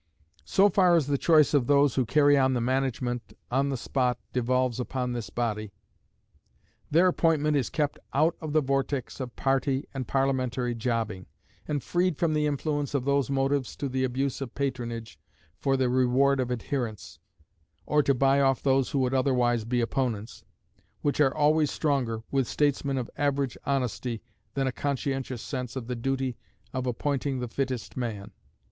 So 0.45 0.67
far 0.67 0.95
as 0.95 1.05
the 1.05 1.17
choice 1.19 1.53
of 1.53 1.67
those 1.67 1.93
who 1.93 2.07
carry 2.07 2.35
on 2.35 2.55
the 2.55 2.59
management 2.59 3.37
on 3.51 3.69
the 3.69 3.77
spot 3.77 4.17
devolves 4.33 4.79
upon 4.79 5.11
this 5.13 5.29
body, 5.29 5.73
their 6.89 7.05
appointment 7.05 7.55
is 7.55 7.69
kept 7.69 7.99
out 8.11 8.35
of 8.41 8.51
the 8.51 8.61
vortex 8.61 9.19
of 9.19 9.35
party 9.35 9.85
and 9.93 10.07
Parliamentary 10.07 10.73
jobbing, 10.73 11.27
and 11.67 11.83
freed 11.83 12.17
from 12.17 12.33
the 12.33 12.47
influence 12.47 12.95
of 12.95 13.05
those 13.05 13.29
motives 13.29 13.75
to 13.75 13.87
the 13.87 14.03
abuse 14.03 14.41
of 14.41 14.55
patronage 14.55 15.19
for 15.59 15.77
the 15.77 15.87
reward 15.87 16.39
of 16.39 16.51
adherents, 16.51 17.19
or 17.85 18.01
to 18.01 18.15
buy 18.15 18.41
off 18.41 18.63
those 18.63 18.89
who 18.89 18.97
would 18.97 19.13
otherwise 19.13 19.65
be 19.65 19.81
opponents, 19.81 20.43
which 21.03 21.21
are 21.21 21.37
always 21.37 21.69
stronger 21.69 22.23
with 22.31 22.47
statesmen 22.47 22.97
of 22.97 23.07
average 23.17 23.55
honesty 23.67 24.23
than 24.55 24.65
a 24.65 24.71
conscientious 24.71 25.43
sense 25.43 25.75
of 25.75 25.85
the 25.85 25.95
duty 25.95 26.35
of 26.73 26.87
appointing 26.87 27.39
the 27.39 27.47
fittest 27.47 27.95
man. 27.95 28.31